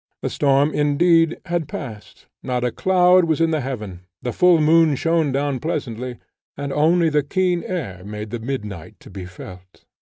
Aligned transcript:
The 0.23 0.31
storm, 0.31 0.71
indeed, 0.73 1.39
had 1.45 1.67
past, 1.67 2.25
not 2.41 2.63
a 2.63 2.71
cloud 2.71 3.25
was 3.25 3.39
in 3.39 3.51
the 3.51 3.61
heaven, 3.61 3.99
the 4.23 4.33
full 4.33 4.59
moon 4.59 4.95
shone 4.95 5.31
down 5.31 5.59
pleasantly, 5.59 6.17
and 6.57 6.73
only 6.73 7.09
the 7.11 7.21
keen 7.21 7.63
air 7.63 8.03
made 8.03 8.31
the 8.31 8.39
midnight 8.39 8.99
to 9.01 9.11
be 9.11 9.27
felt. 9.27 9.85